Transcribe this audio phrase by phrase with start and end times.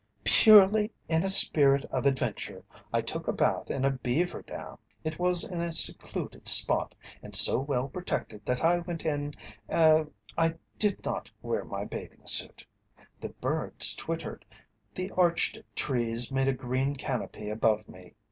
[0.23, 4.79] "Purely in a spirit of adventure, I took a bath in a beaver dam.
[5.03, 9.35] It was in a secluded spot, and so well protected that I went in
[9.69, 12.65] er I did not wear my bathing suit.
[13.19, 14.43] The birds twittered.
[14.95, 18.15] The arched trees made a green canopy above me.